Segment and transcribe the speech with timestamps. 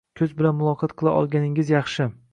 [0.19, 2.13] Ko‘z bilan muloqot qila olganingiz yaxshi